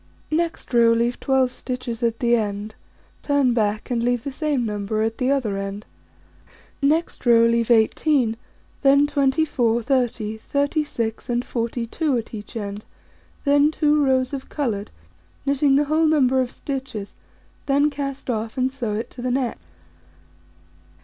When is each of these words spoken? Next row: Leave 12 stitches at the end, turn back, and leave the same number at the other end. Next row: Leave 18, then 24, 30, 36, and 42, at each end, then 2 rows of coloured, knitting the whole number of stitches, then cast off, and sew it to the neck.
Next 0.31 0.73
row: 0.73 0.93
Leave 0.93 1.19
12 1.19 1.53
stitches 1.53 2.01
at 2.01 2.19
the 2.21 2.35
end, 2.35 2.73
turn 3.21 3.53
back, 3.53 3.91
and 3.91 4.01
leave 4.01 4.23
the 4.23 4.31
same 4.31 4.65
number 4.65 5.03
at 5.03 5.19
the 5.19 5.29
other 5.29 5.57
end. 5.57 5.85
Next 6.81 7.23
row: 7.23 7.45
Leave 7.45 7.69
18, 7.69 8.35
then 8.81 9.05
24, 9.05 9.83
30, 9.83 10.37
36, 10.39 11.29
and 11.29 11.45
42, 11.45 12.17
at 12.17 12.33
each 12.33 12.55
end, 12.57 12.83
then 13.45 13.69
2 13.69 14.03
rows 14.03 14.33
of 14.33 14.49
coloured, 14.49 14.89
knitting 15.45 15.75
the 15.75 15.83
whole 15.85 16.07
number 16.07 16.41
of 16.41 16.49
stitches, 16.49 17.13
then 17.67 17.91
cast 17.91 18.27
off, 18.27 18.57
and 18.57 18.71
sew 18.71 18.93
it 18.95 19.11
to 19.11 19.21
the 19.21 19.29
neck. 19.29 19.59